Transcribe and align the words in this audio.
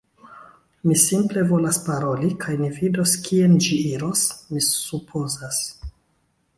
Mi 0.91 0.95
simple 1.01 1.43
volas 1.51 1.79
paroli 1.89 2.31
kaj 2.45 2.55
ni 2.63 2.71
vidos 2.79 3.15
kien 3.29 3.55
ĝi 3.67 3.81
iros, 3.93 4.27
mi 4.53 4.67
supozas. 4.73 5.63